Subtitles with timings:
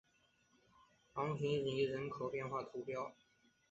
[1.13, 2.95] 昂蒂尼人口变化图示